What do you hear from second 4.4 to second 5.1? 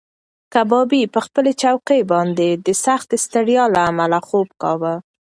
کاوه.